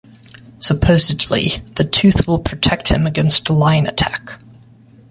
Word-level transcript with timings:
Supposedly 0.57 1.61
the 1.75 1.83
tooth 1.83 2.27
will 2.27 2.39
protect 2.39 2.87
him 2.89 3.05
against 3.05 3.49
a 3.49 3.53
lion 3.53 3.85
attack. 3.85 4.41